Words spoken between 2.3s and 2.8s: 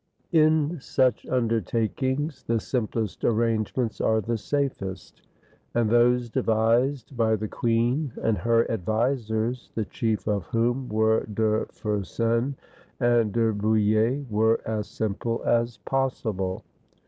the